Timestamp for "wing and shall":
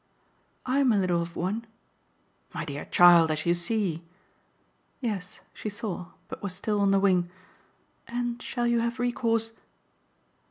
6.99-8.65